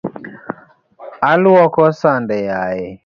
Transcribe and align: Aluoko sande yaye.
Aluoko 1.31 1.83
sande 1.99 2.35
yaye. 2.49 2.89